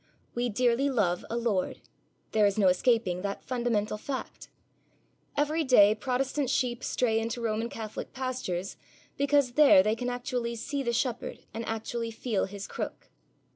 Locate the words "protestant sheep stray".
5.93-7.19